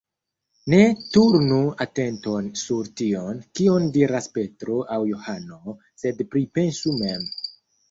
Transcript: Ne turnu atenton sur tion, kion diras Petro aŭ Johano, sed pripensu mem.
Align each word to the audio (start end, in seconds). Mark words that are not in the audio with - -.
Ne 0.73 0.77
turnu 1.17 1.57
atenton 1.85 2.47
sur 2.61 2.89
tion, 3.03 3.37
kion 3.61 3.87
diras 3.99 4.31
Petro 4.39 4.81
aŭ 4.97 4.99
Johano, 5.13 5.77
sed 6.05 6.27
pripensu 6.35 6.99
mem. 7.07 7.33